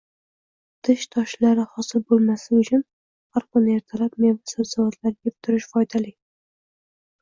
[0.87, 2.83] Tish toshlari hosil bo‘lmasligi uchun
[3.39, 6.21] har kuni ertalab meva-sabzavotlar yeb turish foydali.